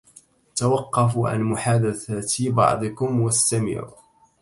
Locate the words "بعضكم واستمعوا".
2.51-3.93